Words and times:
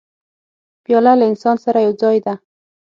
پیاله 0.83 1.13
له 1.19 1.25
انسان 1.31 1.55
سره 1.65 1.77
یو 1.85 1.93
ځای 2.01 2.17
ده. 2.25 2.33